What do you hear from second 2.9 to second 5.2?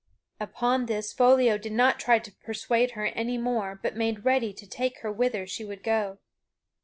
her any more but made ready to take her